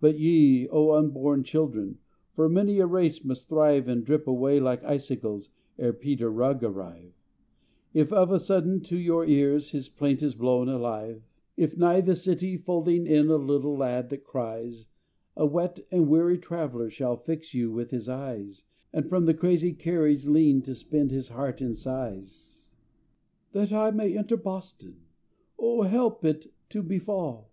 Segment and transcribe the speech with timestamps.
[0.00, 1.98] But ye, O unborn children!
[2.34, 7.12] (For many a race must thrive And drip away like icicles Ere Peter Rugg arrive,)
[7.94, 11.22] If of a sudden to your ears His plaint is blown alive;
[11.56, 14.86] If nigh the city, folding in A little lad that cries,
[15.36, 19.72] A wet and weary traveller Shall fix you with his eyes, And from the crazy
[19.72, 22.66] carriage lean To spend his heart in sighs:
[23.52, 24.96] "That I may enter Boston,
[25.56, 27.52] Oh, help it to befall!